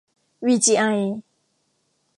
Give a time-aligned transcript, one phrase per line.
[0.45, 0.83] วีจีไอ